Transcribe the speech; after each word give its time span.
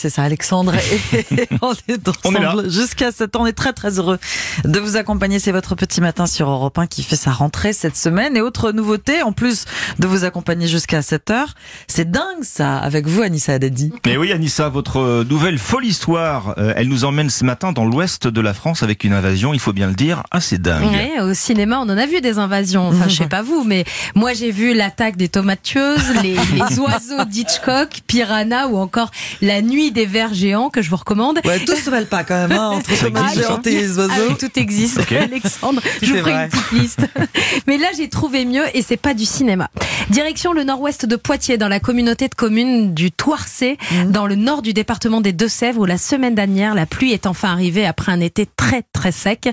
c'est 0.00 0.08
ça, 0.08 0.22
Alexandre. 0.22 0.72
Et 1.12 1.46
on 1.60 1.72
est 1.88 2.08
ensemble 2.08 2.70
jusqu'à 2.70 3.12
7 3.12 3.36
ans. 3.36 3.42
On 3.42 3.46
est 3.46 3.52
très 3.52 3.74
très 3.74 3.98
heureux 3.98 4.18
de 4.64 4.80
vous 4.80 4.96
accompagner. 4.96 5.38
C'est 5.38 5.52
votre 5.52 5.74
petit 5.74 6.00
matin 6.00 6.26
sur 6.26 6.48
Europe 6.48 6.78
1 6.78 6.86
qui 6.86 7.02
fait 7.02 7.16
sa 7.16 7.32
rentrée 7.32 7.74
cette 7.74 7.96
semaine. 7.96 8.34
Et 8.34 8.40
autre 8.40 8.72
nouveauté, 8.72 9.22
en 9.22 9.32
plus 9.32 9.66
de 9.98 10.06
vous 10.06 10.24
accompagner 10.24 10.68
jusqu'à 10.68 11.02
7 11.02 11.30
heures, 11.30 11.54
c'est 11.86 12.10
dingue 12.10 12.42
ça, 12.42 12.78
avec 12.78 13.06
vous 13.06 13.20
Anissa 13.20 13.52
Haddadi. 13.52 13.92
Mais 14.06 14.16
oui, 14.16 14.32
Anissa, 14.32 14.70
votre 14.70 15.00
euh, 15.00 15.24
nouvelle 15.28 15.58
folle 15.58 15.84
histoire, 15.84 16.54
euh, 16.56 16.72
elle 16.76 16.88
nous 16.88 17.04
emmène 17.04 17.28
ce 17.28 17.44
matin 17.44 17.72
dans 17.72 17.84
l'ouest 17.84 18.26
de 18.26 18.40
la 18.40 18.54
France 18.54 18.82
avec 18.82 19.04
une 19.04 19.12
invasion, 19.12 19.52
il 19.52 19.60
faut 19.60 19.74
bien 19.74 19.88
le 19.88 19.94
dire, 19.94 20.22
assez 20.30 20.56
dingue. 20.56 20.90
Ouais, 20.90 21.20
au 21.20 21.34
cinéma, 21.34 21.78
on 21.78 21.90
en 21.90 21.98
a 21.98 22.06
vu 22.06 22.22
des 22.22 22.38
invasions. 22.38 22.88
Enfin, 22.88 23.06
je 23.06 23.16
sais 23.16 23.26
pas 23.28 23.42
vous, 23.42 23.64
mais 23.64 23.84
moi, 24.14 24.32
j'ai 24.32 24.50
vu 24.50 24.72
l'attaque 24.72 25.18
des 25.18 25.28
tomates 25.28 25.62
tueuses, 25.62 26.22
les, 26.22 26.36
les 26.54 26.78
oiseaux 26.78 27.24
d'Hitchcock, 27.26 28.00
Piranha 28.06 28.68
ou 28.68 28.78
encore 28.78 29.10
La 29.42 29.60
nuit 29.60 29.89
des 29.90 30.06
vers 30.06 30.32
géants 30.34 30.70
que 30.70 30.82
je 30.82 30.90
vous 30.90 30.96
recommande. 30.96 31.40
Ouais, 31.44 31.58
tous 31.60 31.76
se 31.76 31.90
valent 31.90 32.06
pas 32.06 32.24
quand 32.24 32.34
même, 32.48 32.52
hein, 32.52 32.70
entre 32.70 32.90
géantes 33.34 33.66
et 33.66 33.70
les 33.72 33.98
oiseaux. 33.98 34.12
Ah 34.30 34.34
tout 34.38 34.58
existe, 34.58 34.98
Ok. 35.00 35.12
Alexandre. 35.12 35.80
Je 36.02 36.12
vous 36.12 36.18
ferai 36.18 36.32
vrai. 36.32 36.44
une 36.44 36.50
petite 36.50 36.72
liste. 36.72 37.00
Mais 37.66 37.78
là, 37.78 37.88
j'ai 37.96 38.08
trouvé 38.08 38.44
mieux 38.44 38.64
et 38.76 38.82
c'est 38.82 38.96
pas 38.96 39.14
du 39.14 39.24
cinéma. 39.24 39.68
Direction 40.10 40.52
le 40.52 40.64
nord-ouest 40.64 41.06
de 41.06 41.16
Poitiers, 41.16 41.58
dans 41.58 41.68
la 41.68 41.80
communauté 41.80 42.28
de 42.28 42.34
communes 42.34 42.94
du 42.94 43.10
Toircé, 43.12 43.76
Mhm. 43.92 44.10
dans 44.12 44.26
le 44.26 44.34
nord 44.36 44.62
du 44.62 44.72
département 44.72 45.20
des 45.20 45.32
Deux-Sèvres, 45.32 45.80
où 45.80 45.84
la 45.86 45.98
semaine 45.98 46.34
dernière, 46.34 46.74
la 46.74 46.86
pluie 46.86 47.12
est 47.12 47.26
enfin 47.26 47.50
arrivée 47.50 47.86
après 47.86 48.12
un 48.12 48.20
été 48.20 48.46
très 48.56 48.82
très 48.92 49.12
sec. 49.12 49.48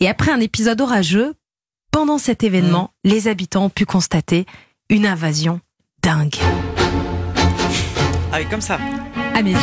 Et 0.00 0.08
après 0.08 0.30
un 0.32 0.40
épisode 0.40 0.80
orageux, 0.80 1.34
pendant 1.90 2.18
cet 2.18 2.44
événement, 2.44 2.90
les 3.04 3.28
habitants 3.28 3.64
ont 3.66 3.70
pu 3.70 3.86
constater 3.86 4.46
une 4.90 5.06
invasion 5.06 5.60
dingue. 6.02 6.34
Ah 8.32 8.36
oui, 8.38 8.46
comme 8.50 8.60
ça. 8.60 8.78
Ah 9.34 9.42
mais 9.42 9.52
ça, 9.54 9.60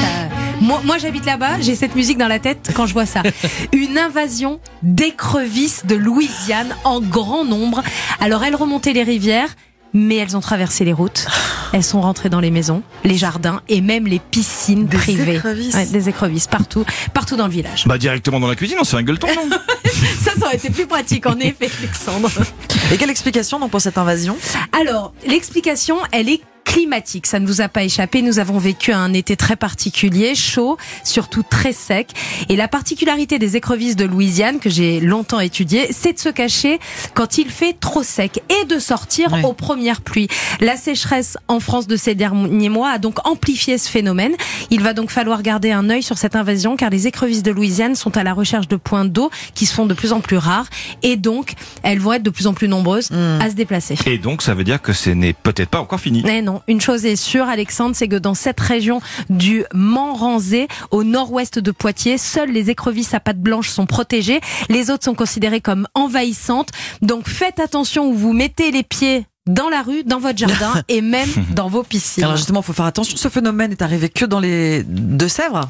moi, 0.62 0.82
moi 0.86 0.98
j'habite 0.98 1.26
là-bas, 1.26 1.60
j'ai 1.60 1.76
cette 1.76 1.96
musique 1.96 2.18
dans 2.18 2.28
la 2.28 2.40
tête 2.40 2.72
quand 2.76 2.86
je 2.86 2.94
vois 2.94 3.06
ça. 3.06 3.22
Une 3.74 3.98
invasion 3.98 4.60
d'écrevisses 4.84 5.86
de 5.86 5.96
Louisiane 5.96 6.76
en 6.84 7.02
grand 7.02 7.44
nombre. 7.46 7.84
Alors 8.20 8.44
elles 8.44 8.56
remontaient 8.56 8.94
les 8.94 9.04
rivières, 9.04 9.50
mais 9.94 10.16
elles 10.16 10.36
ont 10.38 10.42
traversé 10.42 10.86
les 10.86 10.94
routes. 10.94 11.28
Elles 11.74 11.84
sont 11.84 12.00
rentrées 12.00 12.30
dans 12.30 12.40
les 12.40 12.52
maisons, 12.52 12.84
les 13.04 13.18
jardins 13.18 13.62
et 13.68 13.82
même 13.82 14.08
les 14.08 14.20
piscines 14.20 14.86
Des 14.86 14.98
privées. 14.98 15.36
écrevisses. 15.36 15.74
Ouais, 15.76 15.86
des 15.88 16.08
écrevisses 16.08 16.48
partout, 16.48 16.86
partout 17.14 17.36
dans 17.36 17.48
le 17.48 17.52
village. 17.54 17.84
Bah 17.86 17.98
directement 17.98 18.40
dans 18.40 18.48
la 18.48 18.56
cuisine, 18.56 18.78
on 18.80 18.84
se 18.86 18.92
fait 18.92 18.98
un 18.98 19.04
gueuleton, 19.04 19.28
non 19.36 19.50
Ça, 20.24 20.32
ça 20.40 20.46
aurait 20.46 20.56
été 20.56 20.70
plus 20.70 20.86
pratique 20.88 21.26
en 21.26 21.38
effet, 21.40 21.70
Alexandre. 21.80 22.30
Et 22.94 22.98
quelle 22.98 23.10
explication 23.10 23.60
donc 23.60 23.72
pour 23.72 23.82
cette 23.82 23.98
invasion? 23.98 24.38
Alors, 24.80 25.14
l'explication, 25.28 25.98
elle 26.12 26.30
est 26.30 26.42
climatique. 26.76 27.26
Ça 27.26 27.40
ne 27.40 27.48
vous 27.48 27.62
a 27.62 27.70
pas 27.70 27.84
échappé. 27.86 28.22
Nous 28.22 28.38
avons 28.38 28.58
vécu 28.58 28.92
un 28.92 29.14
été 29.14 29.38
très 29.38 29.56
particulier, 29.56 30.36
chaud, 30.36 30.78
surtout 31.06 31.42
très 31.42 31.72
sec. 31.72 32.10
Et 32.50 32.58
la 32.58 32.68
particularité 32.68 33.40
des 33.40 33.56
écrevisses 33.56 33.96
de 33.96 34.04
Louisiane, 34.04 34.60
que 34.60 34.70
j'ai 34.70 35.00
longtemps 35.00 35.40
étudié, 35.40 35.88
c'est 35.92 36.14
de 36.14 36.20
se 36.20 36.28
cacher 36.30 36.80
quand 37.14 37.38
il 37.38 37.50
fait 37.50 37.74
trop 37.80 38.04
sec 38.04 38.44
et 38.50 38.66
de 38.66 38.78
sortir 38.78 39.30
aux 39.46 39.54
premières 39.54 40.02
pluies. 40.02 40.28
La 40.60 40.76
sécheresse 40.76 41.38
en 41.48 41.62
France 41.62 41.88
de 41.88 41.96
ces 41.96 42.14
derniers 42.14 42.70
mois 42.70 42.90
a 42.90 42.98
donc 42.98 43.26
amplifié 43.26 43.78
ce 43.78 43.90
phénomène. 43.90 44.34
Il 44.70 44.82
va 44.82 44.94
donc 44.94 45.12
falloir 45.12 45.42
garder 45.44 45.72
un 45.72 45.90
œil 45.90 46.04
sur 46.04 46.18
cette 46.18 46.36
invasion 46.36 46.76
car 46.76 46.90
les 46.90 47.08
écrevisses 47.08 47.44
de 47.44 47.52
Louisiane 47.52 47.96
sont 47.96 48.18
à 48.18 48.24
la 48.24 48.34
recherche 48.34 48.68
de 48.68 48.76
points 48.76 49.06
d'eau 49.06 49.30
qui 49.54 49.66
se 49.66 49.74
font 49.74 49.86
de 49.86 49.94
plus 49.94 50.12
en 50.12 50.20
plus 50.20 50.38
rares 50.38 50.68
et 51.04 51.16
donc 51.16 51.54
elles 51.84 52.00
vont 52.00 52.12
être 52.14 52.24
de 52.24 52.30
plus 52.30 52.48
en 52.48 52.54
plus 52.54 52.68
nombreuses 52.68 53.12
Hmm. 53.12 53.40
à 53.42 53.50
se 53.50 53.56
déplacer. 53.56 53.96
Et 54.06 54.18
donc 54.18 54.42
ça 54.42 54.54
veut 54.54 54.64
dire 54.64 54.82
que 54.82 54.92
ce 54.92 55.10
n'est 55.10 55.34
peut-être 55.34 55.70
pas 55.70 55.80
encore 55.80 56.00
fini. 56.00 56.22
Mais 56.26 56.42
non, 56.42 56.62
une 56.68 56.82
chose 56.82 57.06
est 57.06 57.16
sûre, 57.16 57.48
Alexandre, 57.48 57.96
c'est 57.96 58.08
que 58.08 58.16
dans 58.16 58.34
cette 58.34 58.60
région 58.60 59.02
du 59.30 59.66
Mans-Ranzé, 59.74 60.68
au 60.92 61.04
nord-ouest 61.04 61.60
de 61.60 61.72
Poitiers, 61.72 62.18
seules 62.18 62.52
les 62.52 62.70
écrevisses 62.70 63.14
à 63.14 63.20
pattes 63.20 63.42
blanches 63.42 63.70
sont 63.70 63.86
protégées. 63.86 64.42
Les 64.70 64.90
autres 64.90 65.04
sont 65.04 65.16
considérées 65.16 65.62
comme 65.62 65.88
envahissantes. 65.94 66.70
Donc 67.02 67.28
faites 67.28 67.60
attention 67.60 68.10
où 68.10 68.14
vous 68.14 68.34
mettez 68.34 68.72
les 68.72 68.84
pieds 68.84 69.26
dans 69.48 69.70
la 69.70 69.82
rue, 69.84 70.04
dans 70.04 70.20
votre 70.20 70.38
jardin 70.38 70.82
et 70.90 71.02
même 71.02 71.30
dans 71.54 71.68
vos 71.68 71.84
piscines. 71.84 72.24
Alors 72.24 72.36
justement, 72.36 72.62
faut 72.62 72.74
faire 72.74 72.86
attention. 72.86 73.16
Ce 73.18 73.30
phénomène 73.30 73.72
est 73.72 73.82
arrivé 73.82 74.10
que 74.10 74.26
dans 74.26 74.40
les 74.40 74.84
Deux-Sèvres. 74.84 75.70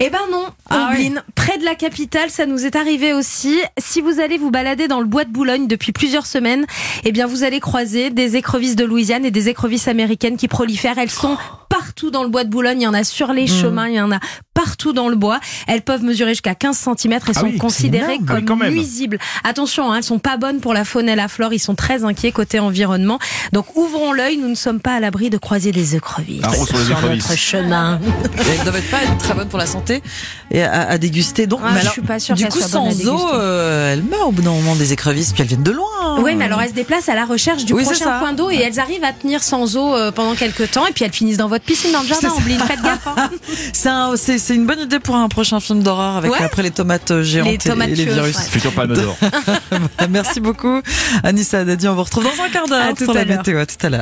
Eh 0.00 0.10
ben 0.10 0.18
non, 0.30 0.44
Ah 0.68 0.92
près 1.34 1.58
de 1.58 1.64
la 1.64 1.74
capitale, 1.74 2.28
ça 2.30 2.44
nous 2.46 2.66
est 2.66 2.76
arrivé 2.76 3.12
aussi. 3.14 3.58
Si 3.78 4.00
vous 4.00 4.20
allez 4.20 4.36
vous 4.36 4.50
balader 4.50 4.88
dans 4.88 5.00
le 5.00 5.06
bois 5.06 5.24
de 5.24 5.30
Boulogne 5.30 5.66
depuis 5.66 5.92
plusieurs 5.92 6.26
semaines, 6.26 6.66
eh 7.04 7.12
bien 7.12 7.26
vous 7.26 7.42
allez 7.44 7.60
croiser 7.60 8.10
des 8.10 8.36
écrevisses 8.36 8.76
de 8.76 8.84
Louisiane 8.84 9.24
et 9.24 9.30
des 9.30 9.48
écrevisses 9.48 9.88
américaines 9.88 10.36
qui 10.36 10.48
prolifèrent. 10.48 10.98
Elles 10.98 11.10
sont 11.10 11.36
partout 11.68 12.10
dans 12.10 12.22
le 12.22 12.28
bois 12.28 12.44
de 12.44 12.50
Boulogne, 12.50 12.80
il 12.80 12.84
y 12.84 12.88
en 12.88 12.94
a 12.94 13.04
sur 13.04 13.32
les 13.32 13.42
Mhm. 13.42 13.48
chemins, 13.48 13.88
il 13.88 13.94
y 13.94 14.00
en 14.00 14.12
a 14.12 14.18
partout 14.56 14.92
dans 14.92 15.08
le 15.08 15.16
bois. 15.16 15.38
Elles 15.68 15.82
peuvent 15.82 16.02
mesurer 16.02 16.30
jusqu'à 16.30 16.54
15 16.54 16.76
cm 16.98 17.12
et 17.12 17.16
Ah 17.28 17.32
sont 17.40 17.46
oui, 17.46 17.58
considérées 17.58 18.14
énorme, 18.14 18.44
comme 18.44 18.66
nuisibles. 18.66 19.18
Attention, 19.44 19.92
hein, 19.92 19.98
elles 19.98 20.02
sont 20.02 20.18
pas 20.18 20.36
bonnes 20.38 20.60
pour 20.60 20.72
la 20.74 20.84
faune 20.84 21.08
et 21.08 21.14
la 21.14 21.28
flore, 21.28 21.52
ils 21.52 21.58
sont 21.58 21.74
très 21.74 22.04
inquiets 22.04 22.32
côté 22.32 22.58
environnement. 22.58 23.18
Donc 23.52 23.76
ouvrons 23.76 24.12
l'œil, 24.12 24.38
nous 24.38 24.48
ne 24.48 24.54
sommes 24.54 24.80
pas 24.80 24.94
à 24.94 25.00
l'abri 25.00 25.28
de 25.30 25.36
croiser 25.38 25.70
des 25.72 25.94
écrevisses 25.94 26.40
sur 26.66 26.76
les 26.78 26.90
écrevisses. 26.90 27.28
notre 27.28 27.38
chemin. 27.38 28.00
Elles 28.38 28.64
doivent 28.64 28.76
être 28.76 28.90
pas 28.90 29.02
être 29.02 29.18
très 29.18 29.34
bonnes 29.34 29.48
pour 29.48 29.58
la 29.58 29.66
santé 29.66 30.02
et 30.50 30.62
à, 30.62 30.88
à 30.88 30.98
déguster. 30.98 31.46
Donc, 31.46 31.60
Ah, 31.62 31.72
mais 31.74 31.82
je 31.82 31.90
suis 31.90 32.00
pas 32.02 32.18
sûre 32.18 32.34
du 32.34 32.46
coup, 32.46 32.60
sans 32.60 32.88
eau, 33.08 33.34
euh, 33.34 33.92
elles 33.92 34.02
meurent 34.02 34.28
au 34.28 34.32
bout 34.32 34.42
d'un 34.42 34.52
moment 34.52 34.74
des 34.76 34.92
écrevisses, 34.92 35.32
puis 35.32 35.42
elles 35.42 35.48
viennent 35.48 35.62
de 35.62 35.70
loin. 35.72 36.20
Oui, 36.22 36.34
mais 36.34 36.44
alors 36.46 36.62
elles 36.62 36.70
se 36.70 36.74
déplacent 36.74 37.08
à 37.08 37.14
la 37.14 37.24
recherche 37.26 37.64
du 37.64 37.72
Oui, 37.74 37.84
prochain 37.84 38.18
point 38.20 38.32
d'eau 38.32 38.50
et 38.50 38.56
elles 38.56 38.80
arrivent 38.80 39.04
à 39.04 39.12
tenir 39.12 39.42
sans 39.42 39.76
eau 39.76 39.94
euh, 39.94 40.10
pendant 40.12 40.34
quelques 40.34 40.70
temps 40.70 40.86
et 40.86 40.92
puis 40.92 41.04
elles 41.04 41.12
finissent 41.12 41.36
dans 41.36 41.48
votre 41.48 41.64
piscine 41.64 41.92
dans 41.92 42.00
le 42.02 42.06
jardin. 42.06 42.30
Oublie, 42.38 42.56
faites 42.66 42.80
gaffe. 42.82 43.06
hein. 43.06 43.30
C'est 43.72 43.88
un- 43.88 44.16
c'est 44.46 44.54
une 44.54 44.64
bonne 44.66 44.78
idée 44.80 45.00
pour 45.00 45.16
un 45.16 45.28
prochain 45.28 45.58
film 45.60 45.82
d'horreur 45.82 46.16
avec 46.16 46.30
Ouais. 46.30 46.42
après 46.42 46.62
les 46.62 46.70
tomates 46.70 47.10
euh, 47.10 47.22
géantes 47.24 47.48
Les 47.48 47.54
et- 47.54 47.58
tomates 47.58 47.88
et 47.88 47.94
les 47.96 48.04
virus. 48.04 48.36
ouais. 48.36 48.44
Futur 48.44 48.72
palme 48.72 48.94
d'or. 48.94 49.16
Merci 50.10 50.40
beaucoup, 50.40 50.80
Anissa 51.24 51.64
Dadi. 51.64 51.88
On 51.88 51.94
vous 51.94 52.04
retrouve 52.04 52.24
dans 52.24 52.42
un 52.42 52.48
quart 52.48 52.66
d'heure 52.68 52.94
pour 52.94 53.10
à 53.10 53.14
la 53.14 53.24
météo. 53.24 53.58
À 53.58 53.66
tout 53.66 53.74
à 53.82 53.88
l'heure. 53.88 53.94